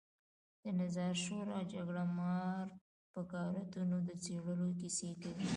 د 0.63 0.65
نظار 0.79 1.13
شورا 1.23 1.59
جګړهمار 1.73 2.65
بکارتونو 3.13 3.95
د 4.07 4.09
څېرلو 4.23 4.67
کیسې 4.79 5.11
کوي. 5.21 5.47